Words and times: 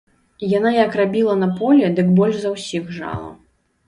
Яна 0.51 0.69
як 0.83 0.95
рабіла 0.99 1.35
на 1.41 1.49
полі, 1.59 1.83
дык 1.99 2.07
больш 2.21 2.39
за 2.47 2.53
ўсіх 2.55 2.89
жала. 2.97 3.29